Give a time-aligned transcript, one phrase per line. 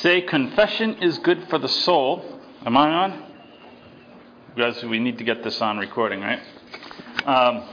[0.00, 2.40] say confession is good for the soul.
[2.64, 3.32] Am I on?
[4.56, 6.40] Guys, we need to get this on recording, right?
[7.24, 7.68] Um,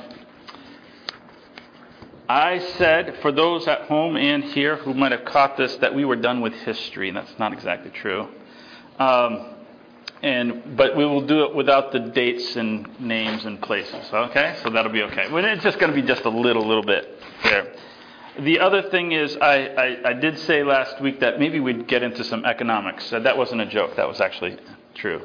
[2.29, 6.05] I said, for those at home and here who might have caught this, that we
[6.05, 7.11] were done with history.
[7.11, 8.27] That's not exactly true.
[8.99, 9.55] Um,
[10.21, 14.09] and but we will do it without the dates and names and places.
[14.13, 15.27] Okay, so that'll be okay.
[15.29, 17.73] It's just going to be just a little, little bit there.
[18.39, 22.01] The other thing is, I, I, I, did say last week that maybe we'd get
[22.01, 23.13] into some economics.
[23.13, 23.95] Uh, that wasn't a joke.
[23.95, 24.57] That was actually
[24.95, 25.21] true.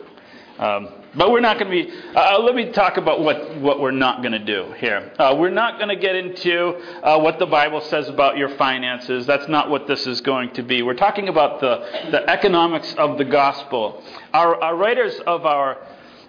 [0.59, 1.91] Um, but we're not going to be.
[2.15, 5.11] Uh, uh, let me talk about what, what we're not going to do here.
[5.19, 9.25] Uh, we're not going to get into uh, what the Bible says about your finances.
[9.25, 10.83] That's not what this is going to be.
[10.83, 14.03] We're talking about the, the economics of the gospel.
[14.35, 15.79] Our, our writers of our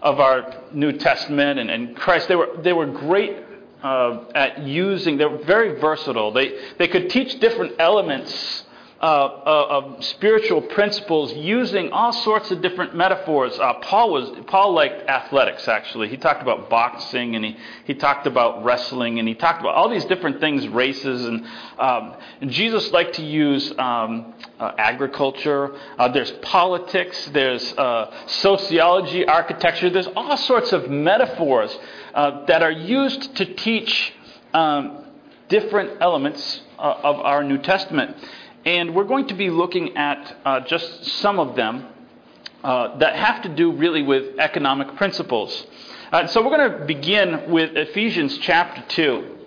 [0.02, 3.49] of our New Testament and, and Christ, they were they were great
[3.84, 5.18] uh, at using.
[5.18, 6.32] they're very versatile.
[6.32, 8.66] They they could teach different elements
[9.02, 13.58] uh, uh, of spiritual principles using all sorts of different metaphors.
[13.58, 16.10] Uh, Paul was Paul liked athletics actually.
[16.10, 19.88] He talked about boxing and he, he talked about wrestling and he talked about all
[19.88, 21.46] these different things, races and,
[21.78, 25.74] um, and Jesus liked to use um, uh, agriculture.
[25.98, 27.30] Uh, there's politics.
[27.32, 29.90] There's uh, sociology, architecture.
[29.90, 31.74] There's all sorts of metaphors
[32.14, 34.14] that are used to teach
[34.54, 35.06] um,
[35.48, 38.16] different elements of our New Testament.
[38.66, 41.88] And we're going to be looking at uh, just some of them
[42.64, 45.66] uh, that have to do really with economic principles.
[46.12, 49.38] Uh, so we're going to begin with Ephesians chapter 2.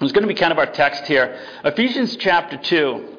[0.00, 1.40] It's going to be kind of our text here.
[1.64, 3.16] Ephesians chapter 2,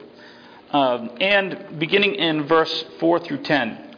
[0.72, 3.93] um, and beginning in verse 4 through 10.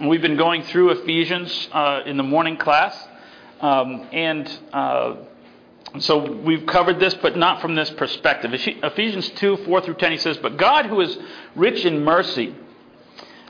[0.00, 2.96] We've been going through Ephesians uh, in the morning class,
[3.60, 5.16] um, and uh,
[5.98, 8.50] so we've covered this, but not from this perspective.
[8.54, 11.18] Ephesians 2 4 through 10, he says, But God, who is
[11.54, 12.54] rich in mercy,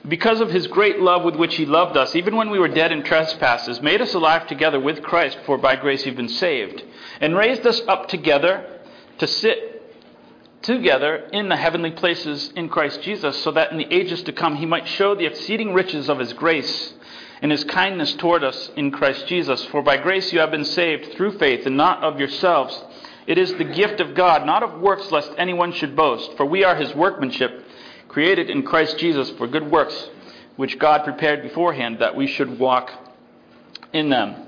[0.09, 2.91] because of his great love with which he loved us, even when we were dead
[2.91, 6.83] in trespasses, made us alive together with Christ, for by grace you've been saved,
[7.21, 8.81] and raised us up together
[9.19, 9.70] to sit
[10.77, 14.57] together in the heavenly places in Christ Jesus, so that in the ages to come
[14.57, 16.95] he might show the exceeding riches of his grace
[17.43, 19.65] and his kindness toward us in Christ Jesus.
[19.67, 22.85] For by grace you have been saved through faith, and not of yourselves.
[23.27, 26.37] It is the gift of God, not of works, lest anyone should boast.
[26.37, 27.65] For we are his workmanship,
[28.09, 30.11] created in Christ Jesus for good works,
[30.57, 32.91] which God prepared beforehand that we should walk
[33.93, 34.47] in them.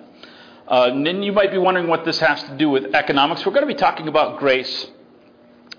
[0.69, 3.45] Uh, and then you might be wondering what this has to do with economics.
[3.45, 4.89] We're going to be talking about grace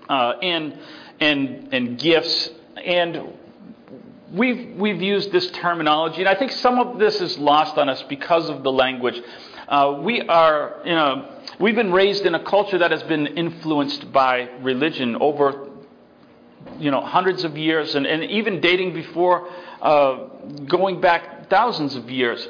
[0.08, 0.78] uh, and,
[1.20, 3.34] and, and gifts and
[4.32, 8.02] we've, we've used this terminology, and I think some of this is lost on us
[8.08, 9.20] because of the language.
[9.68, 11.28] Uh, we are, you know,
[11.58, 15.70] we've been raised in a culture that has been influenced by religion over,
[16.78, 19.48] you know, hundreds of years, and, and even dating before,
[19.80, 20.26] uh,
[20.66, 22.46] going back thousands of years.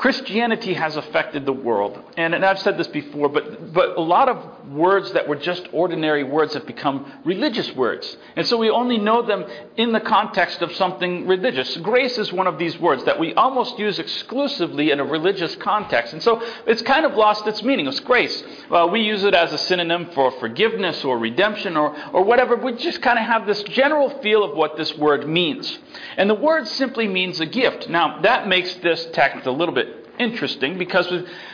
[0.00, 2.02] Christianity has affected the world.
[2.16, 5.68] And, and, I've said this before, but, but a lot of words that were just
[5.74, 8.16] ordinary words have become religious words.
[8.34, 9.44] And so we only know them
[9.76, 11.76] in the context of something religious.
[11.76, 16.14] Grace is one of these words that we almost use exclusively in a religious context.
[16.14, 17.86] And so it's kind of lost its meaning.
[17.86, 18.42] It's grace.
[18.90, 22.56] We use it as a synonym for forgiveness or redemption or, or whatever.
[22.56, 25.78] We just kind of have this general feel of what this word means.
[26.16, 27.90] And the word simply means a gift.
[27.90, 29.89] Now, that makes this text a little bit
[30.20, 31.10] interesting because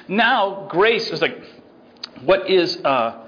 [0.08, 1.40] now grace is like,
[2.22, 3.24] what is, uh,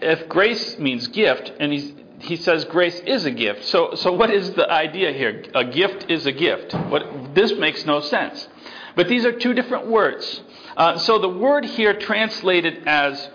[0.00, 3.64] if grace means gift, and he's, he says grace is a gift.
[3.64, 5.44] So, so what is the idea here?
[5.54, 6.72] A gift is a gift.
[6.74, 8.48] What, this makes no sense.
[8.94, 10.42] But these are two different words.
[10.76, 13.28] Uh, so the word here translated as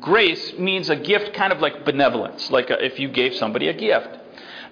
[0.00, 3.74] grace means a gift, kind of like benevolence, like a, if you gave somebody a
[3.74, 4.08] gift.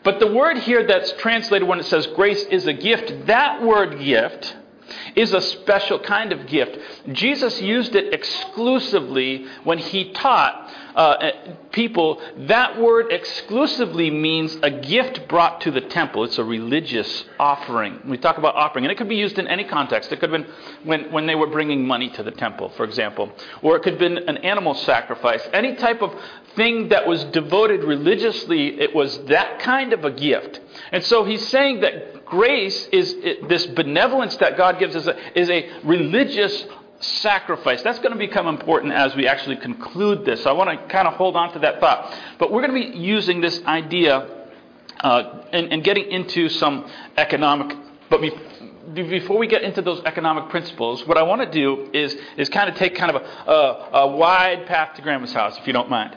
[0.03, 3.99] But the word here that's translated when it says grace is a gift, that word
[4.01, 4.55] gift
[5.17, 6.79] is a special kind of gift.
[7.13, 11.31] Jesus used it exclusively when he taught uh,
[11.73, 12.21] people.
[12.47, 16.25] That word exclusively means a gift brought to the temple.
[16.25, 18.01] It's a religious offering.
[18.09, 20.13] We talk about offering, and it could be used in any context.
[20.13, 20.55] It could have been
[20.85, 23.33] when, when they were bringing money to the temple, for example,
[23.63, 25.43] or it could have been an animal sacrifice.
[25.53, 26.15] Any type of
[26.55, 30.61] thing that was devoted religiously, it was that kind of a gift.
[30.93, 33.15] And so he's saying that grace is
[33.49, 36.65] this benevolence that God gives is a, is a religious
[36.99, 37.83] sacrifice.
[37.83, 40.43] That's going to become important as we actually conclude this.
[40.43, 42.13] So I want to kind of hold on to that thought.
[42.39, 44.47] But we're going to be using this idea
[45.01, 47.77] uh, and, getting into some economic.
[48.11, 48.33] But be,
[48.95, 52.69] before we get into those economic principles, what I want to do is, is kind
[52.69, 55.91] of take kind of a, a, a wide path to Grandma's house, if you don't
[55.91, 56.17] mind.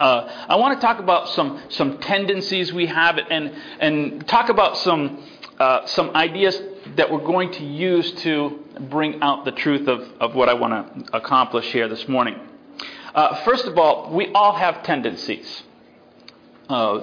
[0.00, 4.78] Uh, I want to talk about some, some tendencies we have and, and talk about
[4.78, 5.22] some,
[5.58, 6.58] uh, some ideas
[6.96, 11.06] that we're going to use to bring out the truth of, of what I want
[11.06, 12.40] to accomplish here this morning.
[13.14, 15.64] Uh, first of all, we all have tendencies.
[16.70, 17.02] Uh,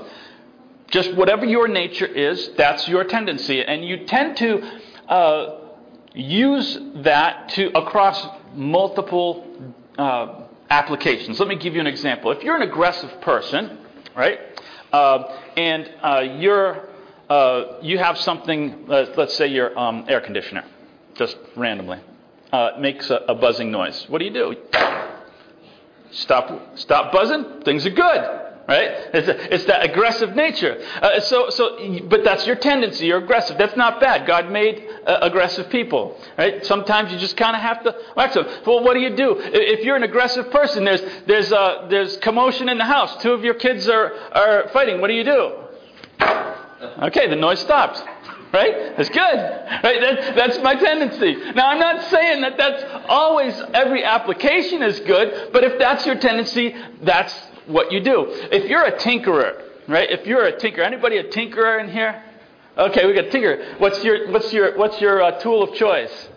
[0.89, 3.63] just whatever your nature is, that's your tendency.
[3.63, 5.59] And you tend to uh,
[6.15, 9.45] use that to across multiple
[9.99, 11.39] uh, applications.
[11.39, 12.31] Let me give you an example.
[12.31, 13.77] If you're an aggressive person,
[14.15, 14.39] right,
[14.91, 16.89] uh, and uh, you're
[17.29, 20.63] uh, you have something, let's say your um, air conditioner,
[21.15, 21.99] just randomly,
[22.53, 24.05] uh, makes a, a buzzing noise.
[24.07, 24.55] What do you do?
[26.11, 27.63] Stop, stop buzzing.
[27.63, 28.91] Things are good right?
[29.13, 30.77] It's, it's that aggressive nature.
[31.01, 33.07] Uh, so, so, but that's your tendency.
[33.07, 33.57] You're aggressive.
[33.57, 34.27] That's not bad.
[34.27, 36.65] God made uh, aggressive people, right?
[36.65, 37.95] Sometimes you just kind of have to.
[38.65, 40.83] Well, what do you do if you're an aggressive person?
[40.83, 43.21] There's there's uh, there's commotion in the house.
[43.21, 44.99] Two of your kids are are fighting.
[44.99, 45.53] What do you do?
[47.03, 48.01] Okay, the noise stops.
[48.53, 48.95] Right?
[48.95, 49.19] That's good.
[49.19, 49.99] Right?
[49.99, 51.35] That, that's my tendency.
[51.53, 56.15] Now, I'm not saying that that's always every application is good, but if that's your
[56.15, 57.33] tendency, that's
[57.67, 58.25] what you do.
[58.51, 60.09] If you're a tinkerer, right?
[60.09, 62.23] If you're a tinkerer, anybody a tinkerer in here?
[62.77, 63.79] Okay, we got a tinkerer.
[63.79, 66.29] What's your what's your what's your uh, tool of choice?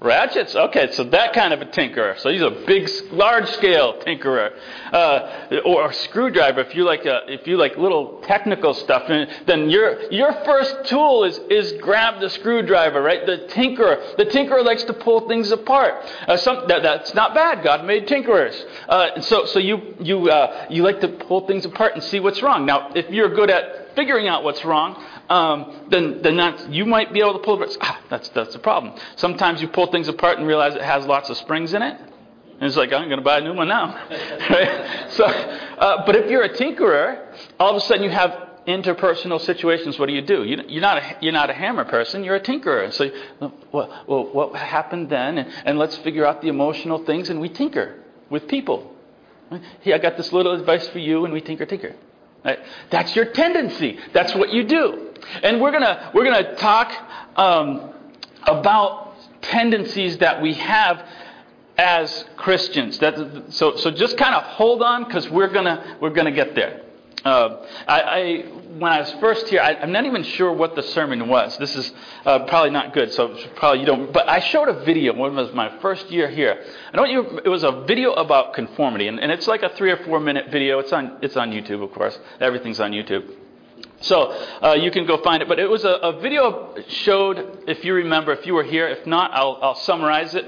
[0.00, 0.54] Ratchets?
[0.54, 2.16] Okay, so that kind of a tinkerer.
[2.20, 4.52] So he's a big, large-scale tinkerer,
[4.92, 6.60] uh, or a screwdriver.
[6.60, 11.24] If you like, a, if you like little technical stuff, then your your first tool
[11.24, 13.26] is is grab the screwdriver, right?
[13.26, 15.94] The tinkerer, the tinkerer likes to pull things apart.
[16.28, 17.64] Uh, some, that, that's not bad.
[17.64, 18.54] God made tinkerers.
[18.88, 22.40] Uh, so so you you uh, you like to pull things apart and see what's
[22.40, 22.64] wrong.
[22.64, 27.12] Now, if you're good at figuring out what's wrong, um, then then that's, you might
[27.12, 27.76] be able to pull it.
[27.80, 28.98] Ah, that's that's the problem.
[29.16, 32.00] Sometimes you pull things apart and realize it has lots of springs in it.
[32.60, 33.94] And it's like, I'm going to buy a new one now.
[34.50, 35.10] right?
[35.10, 39.96] So, uh, but if you're a tinkerer, all of a sudden you have interpersonal situations.
[39.96, 40.42] What do you do?
[40.42, 42.24] You, are not a, you're not a hammer person.
[42.24, 42.92] You're a tinkerer.
[42.92, 43.10] So,
[43.72, 45.38] well, well what happened then?
[45.38, 48.92] And, and let's figure out the emotional things, and we tinker with people.
[49.80, 51.94] Hey, I got this little advice for you, and we tinker, tinker.
[52.44, 52.58] Right?
[52.90, 53.98] That's your tendency.
[54.12, 55.07] That's what you do.
[55.42, 56.92] And we're gonna we're gonna talk
[57.36, 57.92] um,
[58.44, 61.04] about tendencies that we have
[61.76, 62.98] as Christians.
[62.98, 66.82] That, so so just kind of hold on because we're gonna we're gonna get there.
[67.24, 68.42] Uh, I, I,
[68.78, 71.58] when I was first here, I, am not even sure what the sermon was.
[71.58, 71.92] This is
[72.24, 74.12] uh, probably not good, so probably you don't.
[74.12, 76.64] But I showed a video when it was my first year here.
[76.92, 77.10] I don't.
[77.10, 80.20] You, it was a video about conformity, and, and it's like a three or four
[80.20, 80.78] minute video.
[80.78, 81.18] It's on.
[81.20, 82.18] It's on YouTube, of course.
[82.40, 83.34] Everything's on YouTube.
[84.00, 84.30] So
[84.62, 85.48] uh, you can go find it.
[85.48, 88.88] But it was a, a, video showed, if you remember, if you were here.
[88.88, 90.44] If not, I'll, I'll summarize it.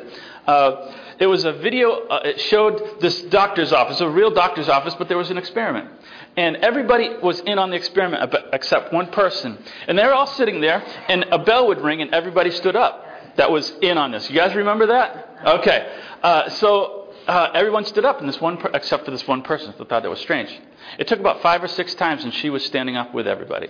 [0.47, 1.91] Uh, it was a video.
[1.91, 5.91] Uh, it showed this doctor's office, a real doctor's office, but there was an experiment.
[6.37, 9.59] And everybody was in on the experiment except one person.
[9.89, 13.07] And they were all sitting there, and a bell would ring, and everybody stood up
[13.37, 14.29] that was in on this.
[14.31, 15.39] You guys remember that?
[15.45, 15.93] Okay.
[16.23, 19.73] Uh, so uh, everyone stood up, and this one, per- except for this one person,
[19.73, 20.59] who thought that was strange.
[20.99, 23.69] It took about five or six times, and she was standing up with everybody.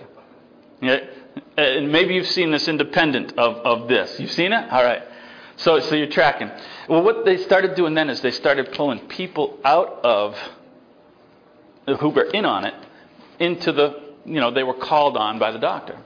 [0.81, 4.19] And maybe you've seen this independent of, of this.
[4.19, 4.71] You've seen it?
[4.71, 5.03] All right.
[5.57, 6.49] So, so you're tracking.
[6.89, 10.37] Well, what they started doing then is they started pulling people out of
[11.99, 12.73] who were in on it
[13.39, 15.97] into the, you know, they were called on by the doctor.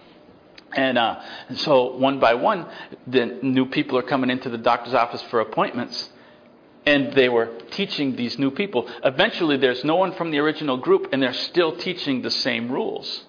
[0.73, 2.65] And, uh, and so one by one,
[3.07, 6.09] the new people are coming into the doctor's office for appointments.
[6.85, 8.87] And they were teaching these new people.
[9.03, 13.25] Eventually, there's no one from the original group, and they're still teaching the same rules.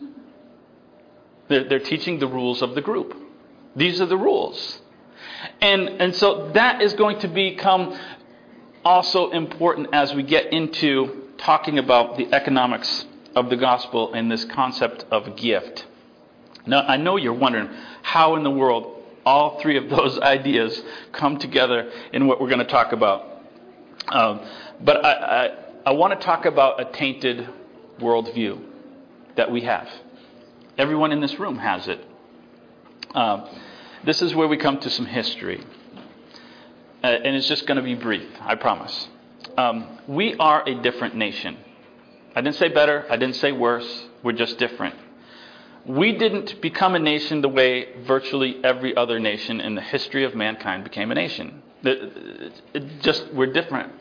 [1.48, 3.14] They're, they're teaching the rules of the group.
[3.74, 4.80] These are the rules.
[5.60, 7.98] And, and so that is going to become
[8.84, 14.44] also important as we get into talking about the economics of the gospel and this
[14.46, 15.86] concept of gift.
[16.66, 17.68] Now, I know you're wondering
[18.02, 20.82] how in the world all three of those ideas
[21.12, 23.35] come together in what we're going to talk about.
[24.08, 24.40] Um,
[24.80, 25.50] but I, I,
[25.86, 27.48] I want to talk about a tainted
[27.98, 28.62] worldview
[29.36, 29.88] that we have.
[30.78, 32.04] Everyone in this room has it.
[33.14, 33.48] Um,
[34.04, 35.64] this is where we come to some history.
[37.02, 39.08] Uh, and it's just going to be brief, I promise.
[39.56, 41.56] Um, we are a different nation.
[42.34, 44.94] I didn't say better, I didn't say worse, we're just different.
[45.88, 50.34] We didn't become a nation the way virtually every other nation in the history of
[50.34, 51.62] mankind became a nation.
[51.82, 53.92] It, it just we're different.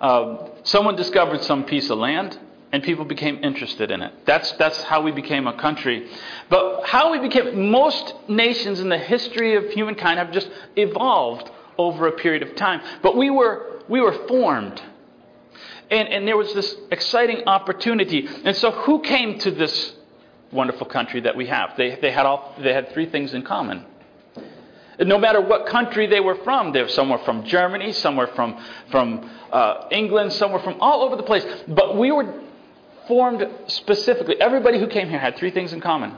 [0.00, 2.38] Uh, someone discovered some piece of land,
[2.72, 4.12] and people became interested in it.
[4.26, 6.08] That's that's how we became a country.
[6.48, 12.08] But how we became most nations in the history of humankind have just evolved over
[12.08, 12.80] a period of time.
[13.02, 14.82] But we were we were formed
[15.90, 18.28] And, and there was this exciting opportunity.
[18.44, 19.92] And so, who came to this
[20.52, 21.76] wonderful country that we have?
[21.76, 23.84] They, they, had, all, they had three things in common.
[24.98, 29.30] No matter what country they were from, they were somewhere from Germany, somewhere from, from
[29.50, 31.44] uh, England, somewhere from all over the place.
[31.66, 32.34] But we were
[33.08, 34.40] formed specifically.
[34.40, 36.14] Everybody who came here had three things in common.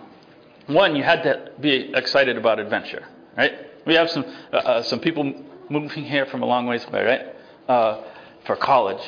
[0.67, 3.53] One, you had to be excited about adventure, right?
[3.87, 5.33] We have some uh, uh, some people
[5.69, 7.27] moving here from a long ways away, right?
[7.69, 8.05] Uh,
[8.45, 9.03] for college,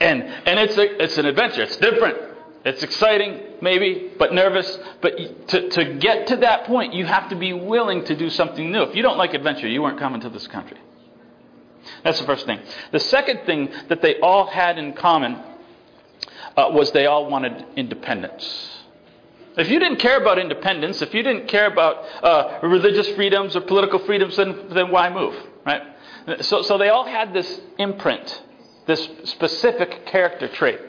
[0.00, 1.62] and and it's a, it's an adventure.
[1.62, 2.31] It's different.
[2.64, 4.78] It's exciting, maybe, but nervous.
[5.00, 8.70] But to, to get to that point, you have to be willing to do something
[8.70, 8.82] new.
[8.82, 10.78] If you don't like adventure, you weren't coming to this country.
[12.04, 12.60] That's the first thing.
[12.92, 15.42] The second thing that they all had in common
[16.56, 18.68] uh, was they all wanted independence.
[19.56, 23.60] If you didn't care about independence, if you didn't care about uh, religious freedoms or
[23.62, 25.34] political freedoms, then, then why move,
[25.66, 25.82] right?
[26.40, 28.42] So, so they all had this imprint,
[28.86, 30.80] this specific character trait.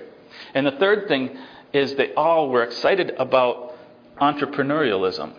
[0.53, 1.35] And the third thing
[1.73, 3.75] is they all were excited about
[4.21, 5.33] entrepreneurialism,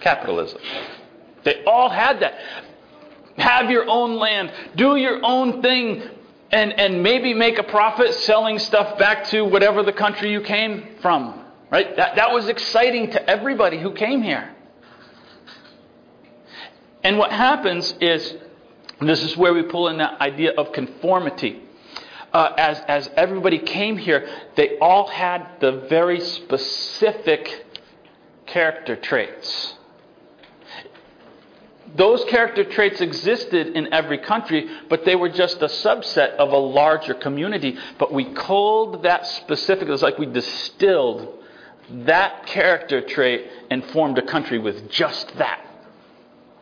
[0.00, 0.60] capitalism.
[1.44, 2.38] They all had that.
[3.36, 6.02] Have your own land, do your own thing,
[6.50, 10.96] and, and maybe make a profit selling stuff back to whatever the country you came
[11.02, 11.44] from.
[11.70, 11.94] Right?
[11.96, 14.54] That, that was exciting to everybody who came here.
[17.04, 18.34] And what happens is,
[19.00, 21.62] this is where we pull in that idea of conformity.
[22.32, 27.64] Uh, as, as everybody came here, they all had the very specific
[28.46, 29.74] character traits
[31.96, 36.58] those character traits existed in every country, but they were just a subset of a
[36.58, 37.78] larger community.
[37.98, 41.42] But we culled that specific, it was like we distilled
[41.90, 45.64] that character trait and formed a country with just that.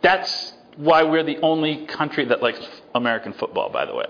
[0.03, 2.61] That's why we're the only country that likes
[2.95, 4.07] American football, by the way.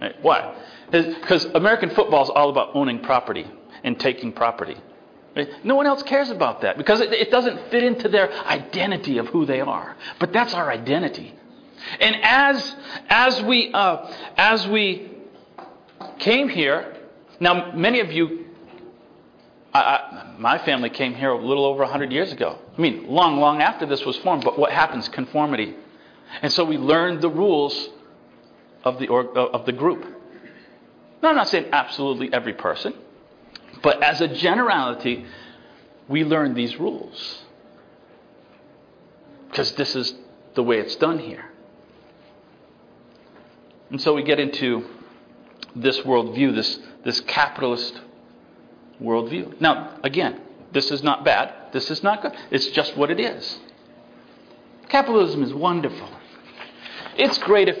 [0.00, 0.14] Right?
[0.22, 0.54] Why?
[0.90, 3.46] Because American football is all about owning property
[3.82, 4.76] and taking property.
[5.64, 9.28] No one else cares about that because it, it, doesn't fit into their identity of
[9.28, 9.96] who they are.
[10.20, 11.34] But that's our identity.
[11.98, 12.76] And as
[13.08, 15.10] as we uh, as we
[16.18, 16.96] came here,
[17.40, 18.46] now many of you,
[19.72, 22.58] I, I, my family came here a little over hundred years ago.
[22.76, 24.44] I mean, long, long after this was formed.
[24.44, 25.08] But what happens?
[25.08, 25.74] Conformity.
[26.42, 27.88] And so we learned the rules
[28.84, 30.04] of the uh, of the group.
[31.22, 32.94] Now, I'm not saying absolutely every person.
[33.82, 35.24] But as a generality,
[36.08, 37.42] we learn these rules.
[39.48, 40.14] Because this is
[40.54, 41.44] the way it's done here.
[43.90, 44.84] And so we get into
[45.76, 48.00] this worldview, this, this capitalist
[49.00, 49.60] worldview.
[49.60, 50.40] Now, again,
[50.72, 51.72] this is not bad.
[51.72, 52.32] This is not good.
[52.50, 53.58] It's just what it is.
[54.88, 56.08] Capitalism is wonderful.
[57.16, 57.78] It's great if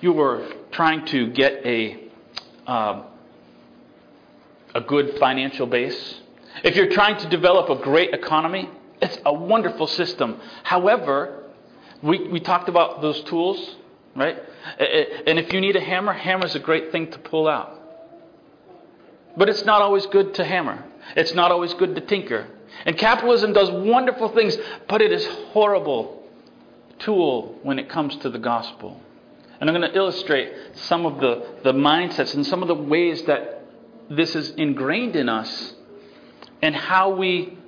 [0.00, 2.04] you were trying to get a
[2.66, 3.02] uh,
[4.74, 6.20] a good financial base,
[6.62, 8.68] if you're trying to develop a great economy,
[9.00, 10.40] it's a wonderful system.
[10.62, 11.44] However,
[12.02, 13.76] we, we talked about those tools,
[14.14, 14.36] right?
[15.26, 17.74] And if you need a hammer, hammer's a great thing to pull out.
[19.36, 20.84] But it's not always good to hammer.
[21.16, 22.48] It's not always good to tinker.
[22.84, 24.56] And capitalism does wonderful things,
[24.88, 26.24] but it is horrible
[26.98, 29.00] tool when it comes to the gospel.
[29.60, 33.22] And I'm going to illustrate some of the, the mindsets and some of the ways
[33.22, 33.64] that
[34.08, 35.74] this is ingrained in us
[36.62, 37.58] and how we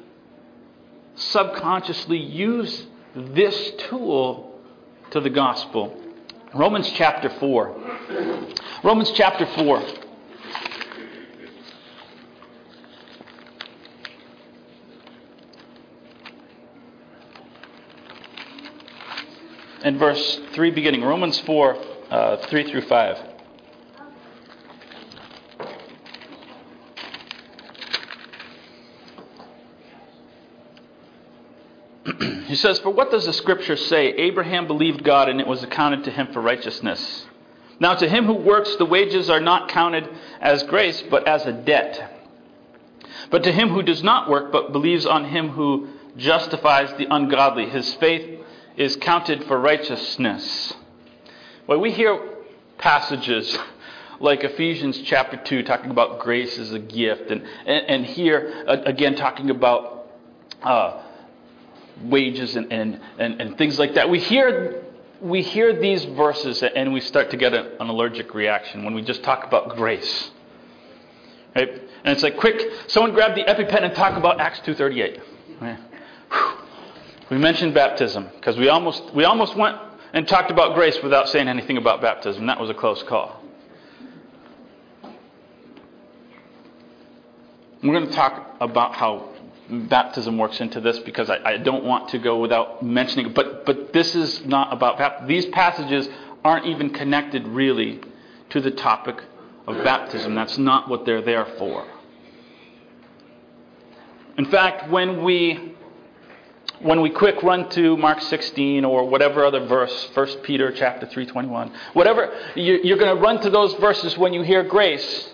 [1.14, 4.59] subconsciously use this tool
[5.11, 5.97] to the gospel.
[6.54, 7.76] Romans chapter 4.
[8.82, 9.82] Romans chapter 4.
[19.83, 21.03] And verse 3 beginning.
[21.03, 21.77] Romans 4,
[22.11, 23.19] uh, 3 through 5.
[32.47, 34.09] He says, For what does the scripture say?
[34.09, 37.27] Abraham believed God and it was accounted to him for righteousness.
[37.79, 40.07] Now, to him who works, the wages are not counted
[40.41, 42.13] as grace, but as a debt.
[43.31, 47.71] But to him who does not work, but believes on him who justifies the ungodly,
[47.71, 48.39] his faith
[48.77, 50.73] is counted for righteousness.
[51.67, 52.19] Well, we hear
[52.79, 53.59] passages
[54.21, 59.17] like Ephesians chapter 2 talking about grace as a gift, and, and, and here again
[59.17, 60.07] talking about
[60.62, 61.03] uh,
[62.03, 64.09] wages and, and, and, and things like that.
[64.09, 64.85] We hear,
[65.21, 69.23] we hear these verses and we start to get an allergic reaction when we just
[69.23, 70.31] talk about grace.
[71.55, 71.69] Right?
[71.69, 75.21] And it's like, quick, someone grab the EpiPen and talk about Acts 2.38.
[77.31, 79.79] We mentioned baptism because we almost, we almost went
[80.13, 82.47] and talked about grace without saying anything about baptism.
[82.47, 83.41] That was a close call.
[87.83, 89.29] We're going to talk about how
[89.71, 93.35] baptism works into this because I, I don't want to go without mentioning it.
[93.35, 95.29] But, but this is not about baptism.
[95.29, 96.09] These passages
[96.45, 98.01] aren't even connected really
[98.51, 99.23] to the topic
[99.69, 100.35] of baptism.
[100.35, 101.87] That's not what they're there for.
[104.37, 105.77] In fact, when we
[106.81, 111.71] when we quick run to Mark 16 or whatever other verse, 1 Peter chapter 3:21,
[111.93, 115.31] whatever you're going to run to those verses when you hear grace,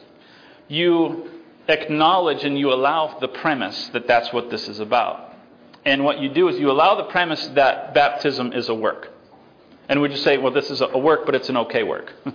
[0.69, 1.31] you
[1.69, 5.35] acknowledge and you allow the premise that that's what this is about.
[5.85, 9.12] And what you do is you allow the premise that baptism is a work.
[9.88, 12.12] And we just say, well, this is a work, but it's an okay work.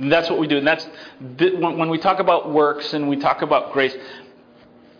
[0.00, 0.58] that's what we do.
[0.58, 0.84] And that's
[1.20, 3.94] when we talk about works and we talk about grace,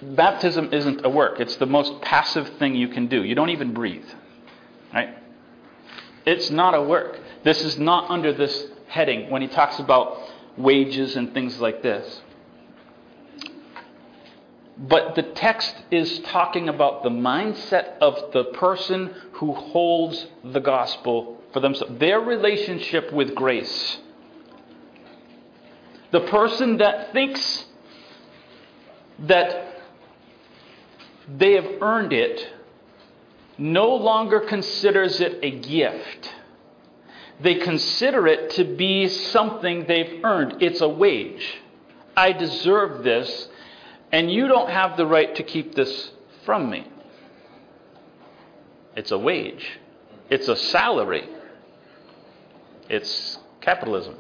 [0.02, 1.40] baptism isn't a work.
[1.40, 3.25] It's the most passive thing you can do.
[3.25, 4.09] You don't even breathe.
[4.92, 5.16] Right?
[6.26, 7.18] It's not a work.
[7.44, 10.18] This is not under this heading when he talks about
[10.56, 12.21] wages and things like this.
[14.76, 21.40] But the text is talking about the mindset of the person who holds the gospel
[21.52, 23.99] for themselves, their relationship with grace.
[26.11, 27.66] The person that thinks
[29.21, 29.72] that
[31.29, 32.49] they have earned it
[33.59, 36.33] no longer considers it a gift.
[37.41, 40.62] They consider it to be something they've earned.
[40.62, 41.61] It's a wage.
[42.17, 43.49] I deserve this,
[44.11, 46.11] and you don't have the right to keep this
[46.45, 46.87] from me.
[48.95, 49.67] It's a wage,
[50.29, 51.26] it's a salary,
[52.91, 54.17] it's capitalism.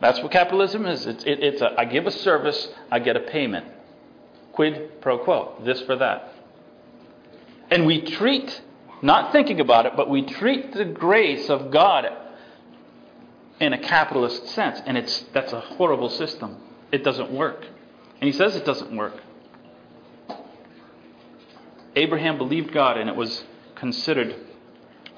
[0.00, 1.06] That's what capitalism is.
[1.06, 3.66] It's, it, it's a, I give a service, I get a payment.
[4.52, 6.32] Quid pro quo, this for that.
[7.70, 8.60] And we treat,
[9.00, 12.06] not thinking about it, but we treat the grace of God
[13.60, 14.80] in a capitalist sense.
[14.84, 16.56] And it's, that's a horrible system.
[16.90, 17.64] It doesn't work.
[18.20, 19.14] And he says it doesn't work.
[21.96, 24.36] Abraham believed God and it was considered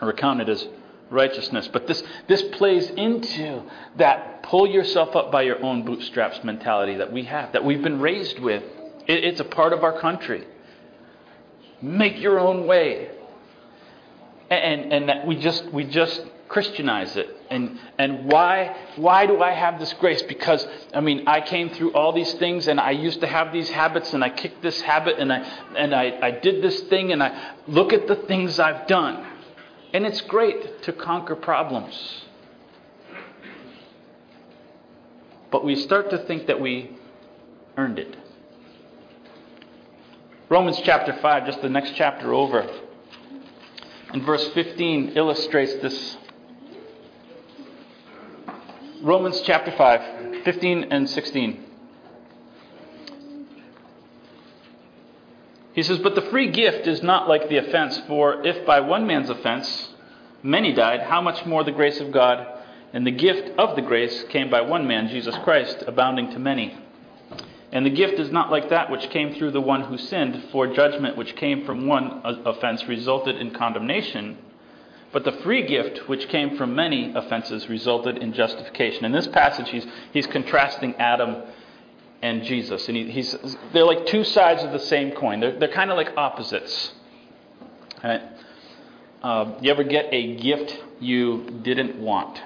[0.00, 0.66] or accounted as
[1.10, 1.68] righteousness.
[1.72, 3.62] But this, this plays into
[3.96, 8.00] that pull yourself up by your own bootstraps mentality that we have, that we've been
[8.00, 8.62] raised with.
[9.06, 10.46] It, it's a part of our country.
[11.82, 13.10] Make your own way.
[14.50, 17.28] And, and that we just, we just Christianize it.
[17.50, 20.22] And, and why, why do I have this grace?
[20.22, 23.68] Because, I mean, I came through all these things and I used to have these
[23.70, 25.38] habits and I kicked this habit and I,
[25.76, 29.26] and I, I did this thing and I look at the things I've done.
[29.92, 32.24] And it's great to conquer problems.
[35.50, 36.96] But we start to think that we
[37.76, 38.16] earned it.
[40.50, 42.68] Romans chapter 5, just the next chapter over,
[44.12, 46.18] in verse 15, illustrates this.
[49.02, 51.64] Romans chapter 5, 15 and 16.
[55.72, 59.06] He says, But the free gift is not like the offense, for if by one
[59.06, 59.88] man's offense
[60.42, 62.46] many died, how much more the grace of God
[62.92, 66.83] and the gift of the grace came by one man, Jesus Christ, abounding to many.
[67.74, 70.68] And the gift is not like that which came through the one who sinned, for
[70.68, 74.38] judgment which came from one offense resulted in condemnation.
[75.12, 79.04] But the free gift which came from many offenses resulted in justification.
[79.04, 81.42] In this passage, he's, he's contrasting Adam
[82.22, 82.86] and Jesus.
[82.88, 83.36] And he, he's,
[83.72, 86.92] they're like two sides of the same coin, they're, they're kind of like opposites.
[88.02, 88.22] Right?
[89.20, 92.40] Uh, you ever get a gift you didn't want?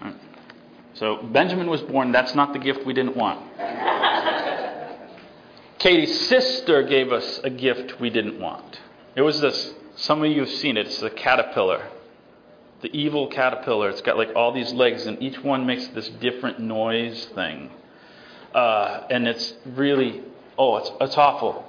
[0.00, 0.14] Right.
[1.00, 2.12] So Benjamin was born.
[2.12, 3.40] That's not the gift we didn't want.
[5.78, 8.78] Katie's sister gave us a gift we didn't want.
[9.16, 9.74] It was this.
[9.96, 10.86] Some of you have seen it.
[10.86, 11.82] It's a caterpillar
[12.82, 13.90] the evil caterpillar.
[13.90, 17.70] It's got like all these legs, and each one makes this different noise thing.
[18.54, 20.22] Uh, and it's really,
[20.58, 21.64] oh, it's, it's awful.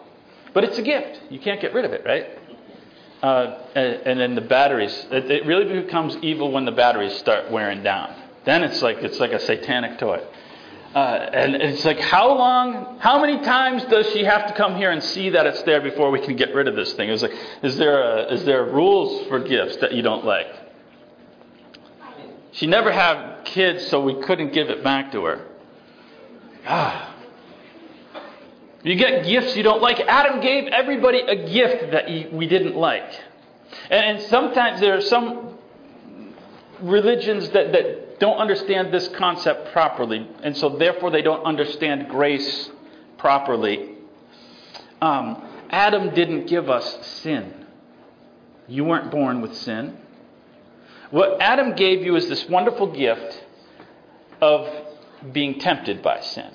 [0.53, 1.21] But it's a gift.
[1.29, 2.27] You can't get rid of it, right?
[3.21, 5.05] Uh, and, and, then the batteries.
[5.11, 8.15] It, it, really becomes evil when the batteries start wearing down.
[8.45, 10.21] Then it's like it's like a satanic toy.
[10.93, 14.91] Uh, and it's like, how long, how many times does she have to come here
[14.91, 17.09] and see that it's there before we can get rid of this thing?
[17.09, 20.47] It's like, is there a, is there rules for gifts that you don't like?
[22.51, 25.47] She never had kids, so we couldn't give it back to her.
[26.67, 27.15] Ah.
[28.83, 30.01] You get gifts you don't like.
[30.01, 33.09] Adam gave everybody a gift that we didn't like.
[33.89, 35.57] And, and sometimes there are some
[36.81, 42.69] religions that, that don't understand this concept properly, and so therefore they don't understand grace
[43.17, 43.95] properly.
[45.01, 47.65] Um, Adam didn't give us sin.
[48.67, 49.97] You weren't born with sin.
[51.09, 53.43] What Adam gave you is this wonderful gift
[54.39, 54.69] of
[55.33, 56.53] being tempted by sin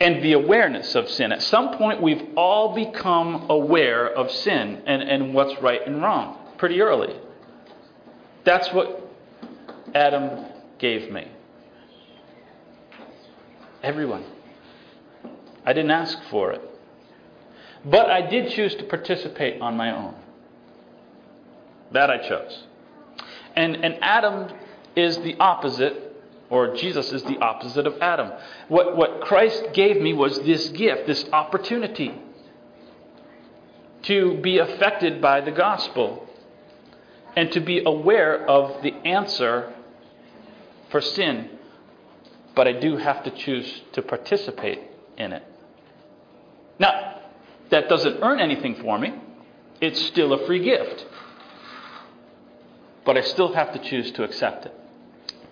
[0.00, 1.32] and the awareness of sin.
[1.32, 6.36] At some point, we've all become aware of sin and, and what's right and wrong
[6.58, 7.18] pretty early.
[8.44, 9.10] That's what
[9.94, 10.49] Adam
[10.80, 11.28] gave me.
[13.82, 14.24] Everyone.
[15.64, 16.62] I didn't ask for it.
[17.84, 20.14] But I did choose to participate on my own.
[21.92, 22.64] That I chose.
[23.56, 24.52] And, and Adam
[24.96, 26.10] is the opposite
[26.50, 28.32] or Jesus is the opposite of Adam.
[28.68, 32.12] What, what Christ gave me was this gift, this opportunity
[34.02, 36.26] to be affected by the gospel
[37.36, 39.72] and to be aware of the answer
[40.90, 41.50] for sin.
[42.54, 44.80] But I do have to choose to participate
[45.16, 45.42] in it.
[46.78, 47.20] Now,
[47.70, 49.14] that doesn't earn anything for me,
[49.80, 51.06] it's still a free gift.
[53.04, 54.74] But I still have to choose to accept it.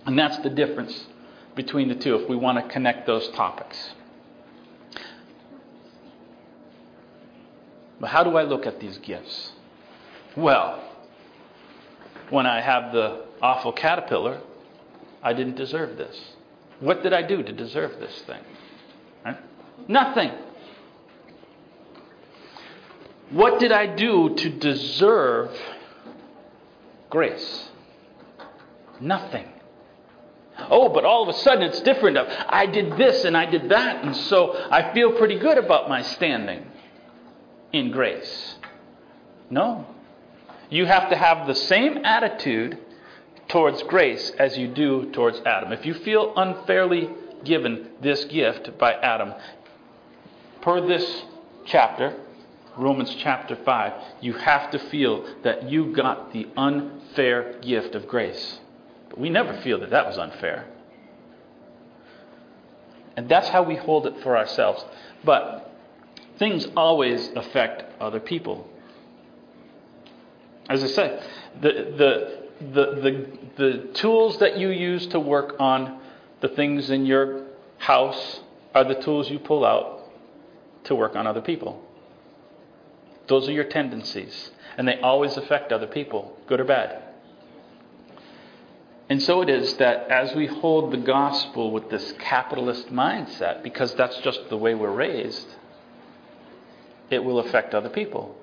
[0.04, 1.06] And that's the difference
[1.54, 3.94] between the two if we want to connect those topics.
[8.00, 9.52] But how do I look at these gifts?
[10.36, 10.82] Well,
[12.30, 14.40] when I have the awful caterpillar,
[15.22, 16.16] I didn't deserve this.
[16.80, 18.40] What did I do to deserve this thing?
[19.24, 19.36] Right?
[19.88, 20.32] Nothing.
[23.30, 25.50] What did I do to deserve
[27.10, 27.68] grace?
[29.00, 29.48] Nothing.
[30.70, 32.16] Oh, but all of a sudden it's different.
[32.18, 36.02] I did this and I did that, and so I feel pretty good about my
[36.02, 36.66] standing
[37.72, 38.56] in grace.
[39.50, 39.86] No.
[40.70, 42.78] You have to have the same attitude
[43.48, 45.72] towards grace as you do towards Adam.
[45.72, 47.10] If you feel unfairly
[47.44, 49.34] given this gift by Adam,
[50.60, 51.24] per this
[51.64, 52.16] chapter,
[52.76, 58.60] Romans chapter 5, you have to feel that you got the unfair gift of grace.
[59.08, 60.66] But we never feel that that was unfair.
[63.16, 64.84] And that's how we hold it for ourselves.
[65.24, 65.72] But
[66.38, 68.68] things always affect other people.
[70.68, 71.26] As I said,
[71.60, 76.00] the, the, the, the, the tools that you use to work on
[76.40, 77.46] the things in your
[77.78, 78.40] house
[78.74, 80.10] are the tools you pull out
[80.84, 81.82] to work on other people.
[83.28, 87.02] Those are your tendencies, and they always affect other people, good or bad.
[89.10, 93.94] And so it is that as we hold the gospel with this capitalist mindset, because
[93.94, 95.46] that's just the way we're raised,
[97.10, 98.36] it will affect other people.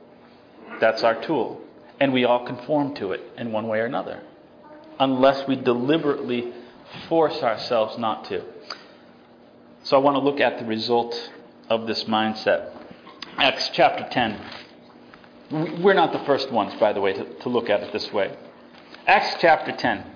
[0.80, 1.62] That's our tool.
[2.00, 4.22] And we all conform to it in one way or another,
[5.00, 6.54] unless we deliberately
[7.08, 8.44] force ourselves not to.
[9.84, 11.16] So I want to look at the result
[11.70, 12.72] of this mindset.
[13.38, 15.82] Acts chapter 10.
[15.82, 18.36] We're not the first ones, by the way, to, to look at it this way.
[19.08, 20.12] Acts chapter 10.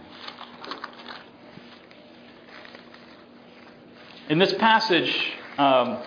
[4.29, 6.01] In this passage, um,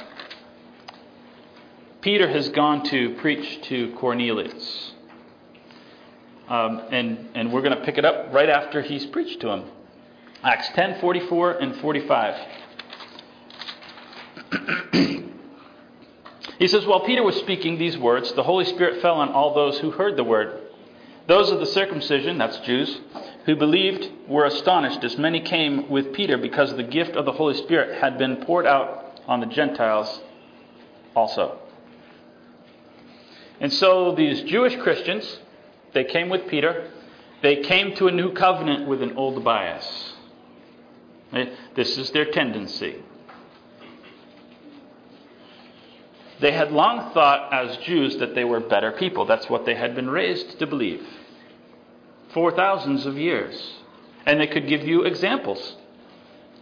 [2.01, 4.93] Peter has gone to preach to Cornelius.
[6.49, 9.65] Um, and, and we're going to pick it up right after he's preached to him.
[10.43, 12.49] Acts 10 44 and 45.
[16.59, 19.79] he says, While Peter was speaking these words, the Holy Spirit fell on all those
[19.79, 20.61] who heard the word.
[21.29, 22.99] Those of the circumcision, that's Jews,
[23.47, 27.55] who believed were astonished as many came with Peter because the gift of the Holy
[27.55, 30.21] Spirit had been poured out on the Gentiles
[31.15, 31.59] also.
[33.61, 35.39] And so these Jewish Christians,
[35.95, 36.91] they came with Peter.
[37.43, 40.15] They came to a new covenant with an old bias.
[41.75, 43.03] This is their tendency.
[46.41, 49.27] They had long thought as Jews that they were better people.
[49.27, 51.07] That's what they had been raised to believe
[52.35, 53.55] for thousands of years.
[54.27, 55.77] And they could give you examples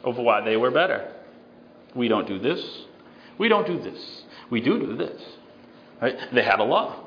[0.04, 1.12] of why they were better.
[1.94, 2.62] We don't do this.
[3.38, 4.22] We don't do this.
[4.50, 5.22] We do do this.
[6.00, 6.16] Right?
[6.32, 7.06] They had a law.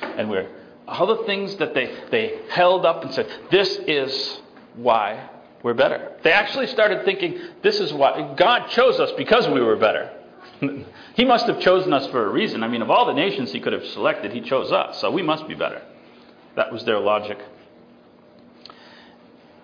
[0.00, 0.50] And we're
[0.88, 4.40] all the things that they, they held up and said, this is
[4.74, 5.30] why
[5.62, 6.16] we're better.
[6.22, 10.10] They actually started thinking, this is why God chose us because we were better.
[11.14, 12.62] he must have chosen us for a reason.
[12.62, 15.22] I mean, of all the nations he could have selected, he chose us, so we
[15.22, 15.82] must be better.
[16.54, 17.38] That was their logic.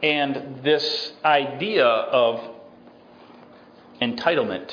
[0.02, 2.40] And this idea of
[4.00, 4.72] entitlement,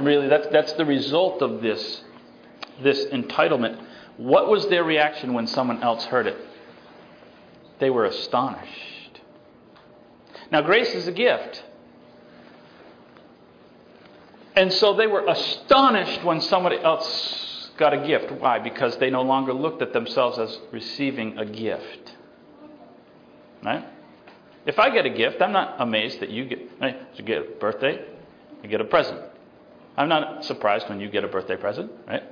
[0.00, 2.02] really, that's, that's the result of this,
[2.82, 3.78] this entitlement.
[4.16, 6.36] What was their reaction when someone else heard it?
[7.78, 9.20] They were astonished.
[10.50, 11.64] Now, grace is a gift.
[14.54, 18.30] And so they were astonished when somebody else got a gift.
[18.32, 18.58] Why?
[18.58, 22.14] Because they no longer looked at themselves as receiving a gift.
[23.64, 23.84] Right?
[24.66, 27.50] If I get a gift, I'm not amazed that you get, hey, you get a
[27.58, 28.04] birthday,
[28.62, 29.20] you get a present.
[29.96, 32.22] I'm not surprised when you get a birthday present, right?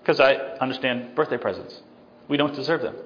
[0.00, 1.80] Because I understand birthday presents.
[2.28, 2.96] We don't deserve them.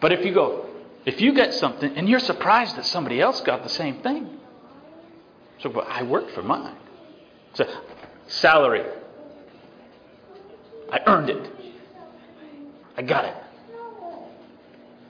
[0.00, 0.66] But if you go,
[1.06, 4.38] if you get something and you're surprised that somebody else got the same thing,
[5.60, 6.76] so but I worked for mine.
[7.54, 7.64] So
[8.26, 8.84] salary.
[10.92, 11.50] I earned it.
[12.96, 13.34] I got it.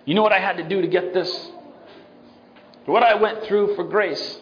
[0.04, 1.50] You know what I had to do to get this?
[2.86, 4.38] What I went through for grace.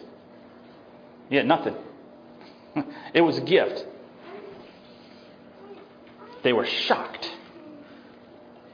[1.29, 1.75] Yeah, nothing.
[3.13, 3.85] It was a gift.
[6.43, 7.29] They were shocked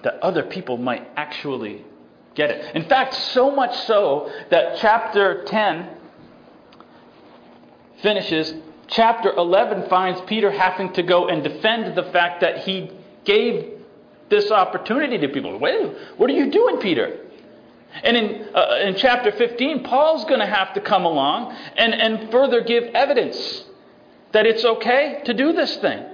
[0.04, 1.84] that other people might actually
[2.36, 2.75] get it.
[2.75, 5.89] In fact, so much so that chapter 10
[8.01, 8.54] finishes.
[8.88, 12.91] Chapter 11 finds Peter having to go and defend the fact that he
[13.23, 13.80] gave
[14.30, 15.58] this opportunity to people.
[15.58, 17.21] Wait, what are you doing, Peter?
[18.04, 22.30] And in, uh, in chapter 15, Paul's going to have to come along and, and
[22.32, 23.63] further give evidence
[24.34, 26.06] that it's okay to do this thing.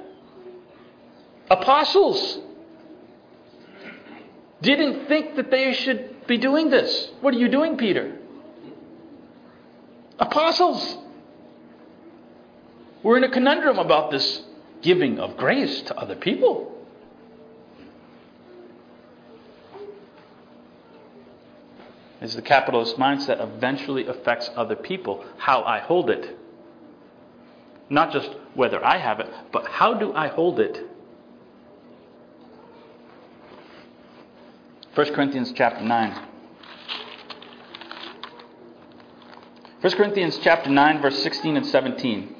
[1.51, 2.39] Apostles
[4.61, 7.11] didn't think that they should be doing this.
[7.19, 8.17] What are you doing, Peter?
[10.17, 10.97] Apostles.
[13.03, 14.43] We're in a conundrum about this
[14.81, 16.71] giving of grace to other people.
[22.21, 26.37] Is the capitalist mindset eventually affects other people, how I hold it.
[27.89, 30.87] Not just whether I have it, but how do I hold it?
[34.93, 36.27] 1 Corinthians chapter 9.
[39.79, 42.35] 1 Corinthians chapter 9 verse 16 and 17.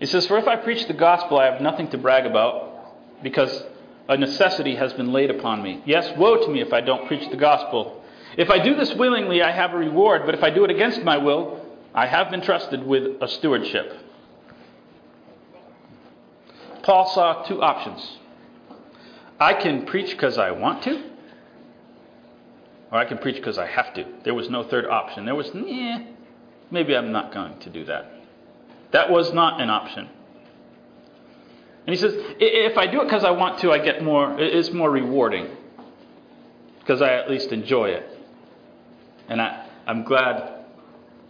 [0.00, 3.62] He says, For if I preach the gospel, I have nothing to brag about, because
[4.08, 5.82] a necessity has been laid upon me.
[5.86, 7.99] Yes, woe to me if I don't preach the gospel.
[8.36, 11.02] If I do this willingly, I have a reward, but if I do it against
[11.02, 13.92] my will, I have been trusted with a stewardship.
[16.82, 18.18] Paul saw two options.
[19.38, 21.02] I can preach because I want to,
[22.92, 24.04] or I can preach because I have to.
[24.24, 25.24] There was no third option.
[25.24, 26.04] There was, yeah,
[26.70, 28.12] maybe I'm not going to do that.
[28.92, 30.08] That was not an option.
[31.86, 34.70] And he says, if I do it because I want to, I get more, it's
[34.70, 35.48] more rewarding.
[36.80, 38.09] Because I at least enjoy it.
[39.30, 40.64] And I, I'm glad.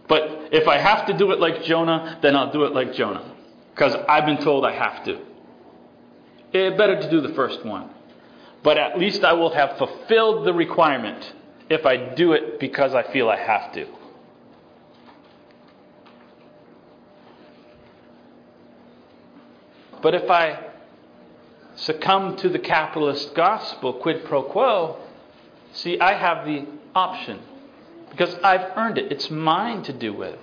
[0.09, 3.33] But if I have to do it like Jonah, then I'll do it like Jonah.
[3.73, 5.21] Because I've been told I have to.
[6.51, 7.89] It better to do the first one.
[8.63, 11.31] But at least I will have fulfilled the requirement
[11.69, 13.87] if I do it because I feel I have to.
[20.01, 20.67] But if I
[21.75, 24.97] succumb to the capitalist gospel, quid pro quo,
[25.73, 27.39] see, I have the option
[28.11, 29.11] because I've earned it.
[29.11, 30.37] It's mine to do with.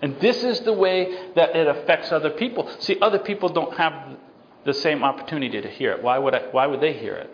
[0.00, 2.70] And this is the way that it affects other people.
[2.78, 4.16] See, other people don't have
[4.64, 6.02] the same opportunity to hear it.
[6.02, 7.30] Why would, I, why would they hear it?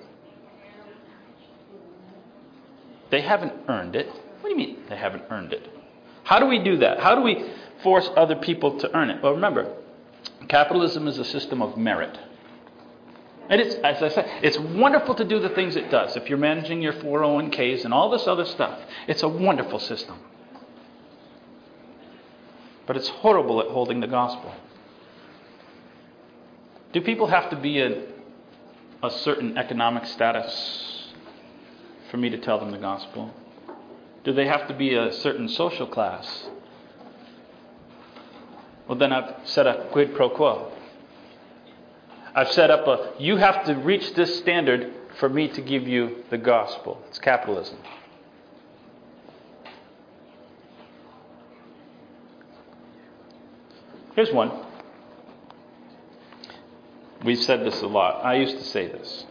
[3.10, 4.06] They haven't earned it.
[4.06, 5.68] What do you mean they haven't earned it?
[6.22, 7.00] How do we do that?
[7.00, 7.50] How do we
[7.82, 9.22] force other people to earn it?
[9.22, 9.74] Well, remember,
[10.48, 12.16] capitalism is a system of merit.
[13.50, 16.16] And it's, as I said, it's wonderful to do the things it does.
[16.16, 20.20] If you're managing your 401ks and all this other stuff, it's a wonderful system.
[22.86, 24.54] But it's horrible at holding the gospel.
[26.92, 28.04] Do people have to be in
[29.02, 31.08] a certain economic status
[32.10, 33.34] for me to tell them the gospel?
[34.22, 36.48] Do they have to be a certain social class?
[38.86, 40.72] Well, then I've set a quid pro quo.
[42.34, 46.24] I've set up a, you have to reach this standard for me to give you
[46.30, 47.02] the gospel.
[47.08, 47.78] It's capitalism.
[54.14, 54.52] Here's one.
[57.24, 58.24] We've said this a lot.
[58.24, 59.26] I used to say this.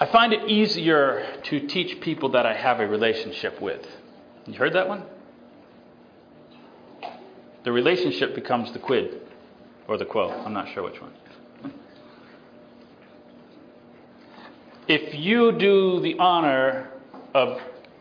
[0.00, 3.84] I find it easier to teach people that I have a relationship with.
[4.46, 5.04] You heard that one?
[7.64, 9.20] The relationship becomes the quid
[9.86, 10.30] or the quo.
[10.30, 11.12] I'm not sure which one.
[14.86, 16.90] If you do the honor
[17.34, 17.60] of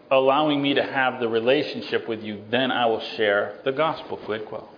[0.09, 4.45] allowing me to have the relationship with you, then I will share the gospel, quid
[4.45, 4.69] quo.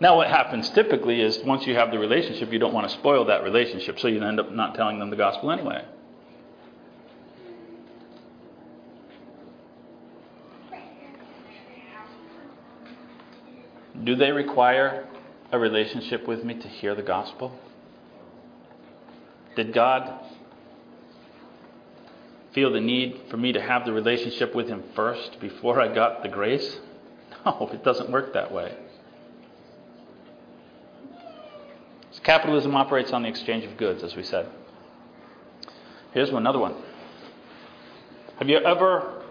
[0.00, 3.26] Now, what happens typically is once you have the relationship, you don't want to spoil
[3.26, 5.84] that relationship, so you end up not telling them the gospel anyway.
[14.04, 15.06] Do they require
[15.50, 17.58] a relationship with me to hear the gospel?
[19.56, 20.20] Did God
[22.52, 26.22] feel the need for me to have the relationship with Him first before I got
[26.22, 26.78] the grace?
[27.46, 28.76] No, it doesn't work that way.
[32.28, 34.50] Capitalism operates on the exchange of goods, as we said.
[36.12, 36.74] Here's another one.
[38.38, 39.22] Have you ever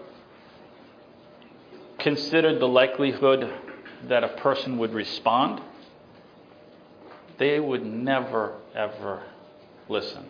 [1.98, 3.52] considered the likelihood
[4.04, 5.60] that a person would respond?
[7.38, 9.22] They would never, ever
[9.88, 10.26] listen.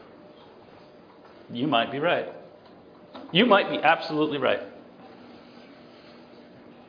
[1.51, 2.29] You might be right.
[3.33, 4.61] You might be absolutely right.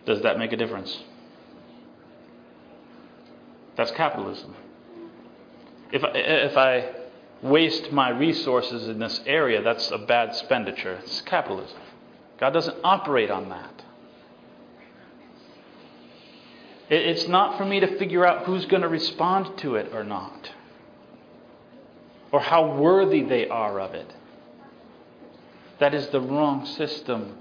[0.06, 1.04] Does that make a difference?
[3.78, 4.56] That's capitalism.
[5.92, 6.92] If I, if I
[7.42, 11.00] waste my resources in this area, that's a bad expenditure.
[11.04, 11.78] It's capitalism.
[12.40, 13.79] God doesn't operate on that.
[16.90, 20.52] It's not for me to figure out who's going to respond to it or not,
[22.32, 24.12] or how worthy they are of it.
[25.80, 27.38] That is the wrong system.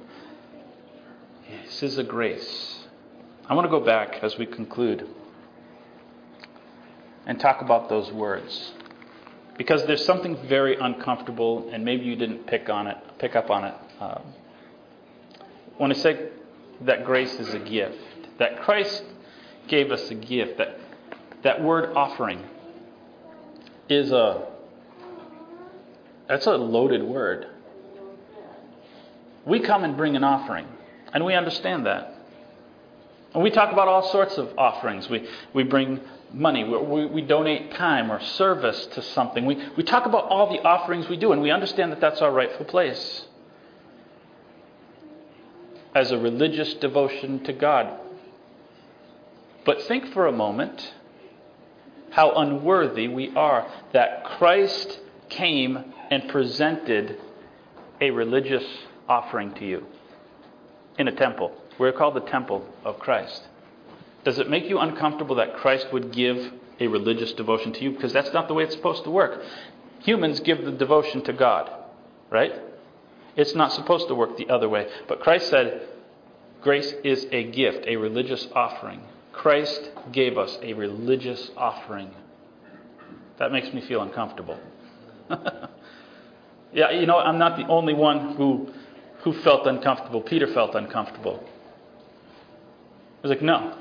[1.65, 2.85] This is a grace.
[3.49, 5.09] I want to go back as we conclude
[7.27, 8.73] and talk about those words.
[9.57, 13.65] Because there's something very uncomfortable, and maybe you didn't pick on it, pick up on
[13.65, 13.75] it.
[13.99, 14.23] Um,
[15.79, 16.29] when I say
[16.83, 17.99] that grace is a gift,
[18.39, 19.03] that Christ
[19.69, 20.79] gave us a gift, that
[21.43, 22.45] that word offering
[23.89, 24.47] is a
[26.29, 27.47] that's a loaded word.
[29.47, 30.67] We come and bring an offering,
[31.13, 32.15] and we understand that.
[33.33, 35.09] And we talk about all sorts of offerings.
[35.09, 36.01] We, we bring
[36.33, 39.47] money, we, we, we, donate time or service to something.
[39.47, 42.31] We, we talk about all the offerings we do, and we understand that that's our
[42.31, 43.25] rightful place
[45.95, 47.99] as a religious devotion to God.
[49.69, 50.95] But think for a moment
[52.09, 57.21] how unworthy we are that Christ came and presented
[58.01, 58.65] a religious
[59.11, 59.85] offering to you
[60.99, 61.53] in a temple.
[61.79, 63.43] We're called the temple of Christ.
[64.25, 66.51] Does it make you uncomfortable that Christ would give
[66.81, 67.91] a religious devotion to you?
[67.91, 69.43] Because that's not the way it's supposed to work.
[69.99, 71.71] Humans give the devotion to God,
[72.31, 72.55] right?
[73.37, 74.89] It's not supposed to work the other way.
[75.09, 75.83] But Christ said,
[76.63, 79.03] grace is a gift, a religious offering.
[79.39, 82.11] Christ gave us a religious offering.
[83.39, 84.59] That makes me feel uncomfortable.
[86.73, 88.73] yeah, you know, I'm not the only one who,
[89.21, 90.21] who felt uncomfortable.
[90.21, 91.43] Peter felt uncomfortable.
[93.19, 93.79] I was like, no,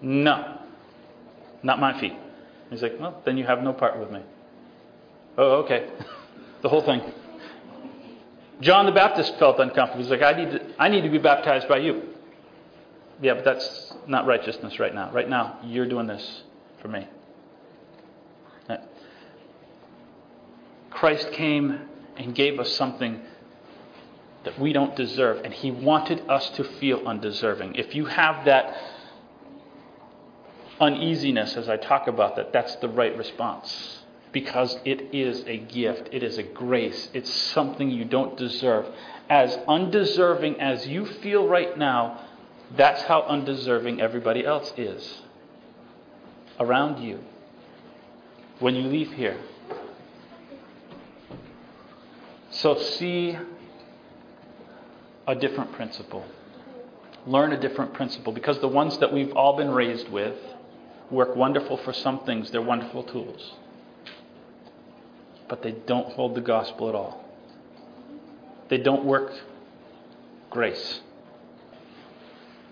[0.00, 0.60] no,
[1.64, 2.14] not my feet.
[2.70, 4.20] He's like, Well, then you have no part with me.
[5.36, 5.90] Oh, okay.
[6.62, 7.02] the whole thing.
[8.60, 10.02] John the Baptist felt uncomfortable.
[10.02, 12.13] He's like, I need, to, I need to be baptized by you.
[13.24, 15.10] Yeah, but that's not righteousness right now.
[15.10, 16.42] Right now, you're doing this
[16.82, 17.08] for me.
[20.90, 21.80] Christ came
[22.18, 23.22] and gave us something
[24.44, 27.76] that we don't deserve, and He wanted us to feel undeserving.
[27.76, 28.76] If you have that
[30.78, 34.02] uneasiness as I talk about that, that's the right response.
[34.32, 38.84] Because it is a gift, it is a grace, it's something you don't deserve.
[39.30, 42.20] As undeserving as you feel right now,
[42.76, 45.22] that's how undeserving everybody else is
[46.58, 47.20] around you
[48.58, 49.38] when you leave here.
[52.50, 53.36] So see
[55.26, 56.24] a different principle.
[57.26, 60.36] Learn a different principle because the ones that we've all been raised with
[61.10, 63.54] work wonderful for some things, they're wonderful tools.
[65.48, 67.24] But they don't hold the gospel at all.
[68.68, 69.32] They don't work
[70.50, 71.00] grace.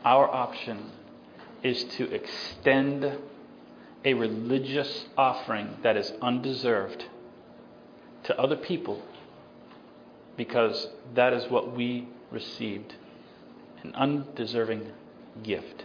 [0.05, 0.91] Our option
[1.63, 3.19] is to extend
[4.05, 7.05] a religious offering that is undeserved
[8.25, 9.03] to other people
[10.37, 12.95] because that is what we received
[13.83, 14.91] an undeserving
[15.43, 15.85] gift.